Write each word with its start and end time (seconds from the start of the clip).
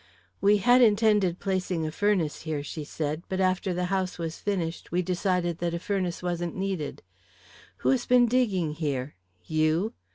"We 0.41 0.57
had 0.57 0.81
intended 0.81 1.37
placing 1.39 1.85
a 1.85 1.91
furnace 1.91 2.41
here," 2.41 2.63
she 2.63 2.83
said, 2.83 3.21
"but 3.29 3.39
after 3.39 3.71
the 3.71 3.85
house 3.93 4.17
was 4.17 4.39
finished, 4.39 4.91
we 4.91 5.03
decided 5.03 5.59
that 5.59 5.75
a 5.75 5.79
furnace 5.79 6.23
wasn't 6.23 6.55
needed. 6.55 7.03
Who 7.85 7.89
has 7.89 8.07
been 8.07 8.25
digging 8.25 8.71
here? 8.73 9.13
You?" 9.45 9.93